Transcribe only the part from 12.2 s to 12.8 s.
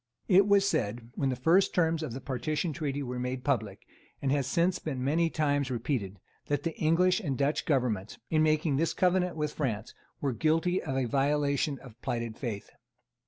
faith.